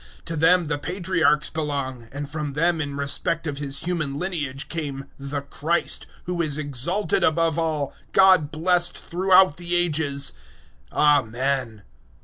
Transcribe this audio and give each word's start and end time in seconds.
009:005 0.21 0.25
To 0.25 0.35
them 0.35 0.65
the 0.65 0.77
Patriarchs 0.79 1.49
belong, 1.51 2.07
and 2.11 2.27
from 2.27 2.53
them 2.53 2.81
in 2.81 2.97
respect 2.97 3.45
of 3.45 3.59
His 3.59 3.81
human 3.83 4.17
lineage 4.17 4.67
came 4.67 5.05
the 5.19 5.41
Christ, 5.41 6.07
who 6.23 6.41
is 6.41 6.57
exalted 6.57 7.23
above 7.23 7.59
all, 7.59 7.93
God 8.11 8.49
blessed 8.51 8.97
throughout 8.97 9.57
the 9.57 9.75
Ages. 9.75 10.33
Amen. 10.91 11.83